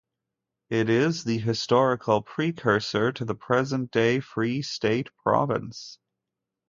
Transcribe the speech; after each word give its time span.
It 0.71 0.89
is 0.89 1.25
the 1.25 1.37
historical 1.37 2.23
precursor 2.23 3.11
to 3.11 3.23
the 3.23 3.35
present-day 3.35 4.21
Free 4.21 4.63
State 4.63 5.11
province. 5.21 5.99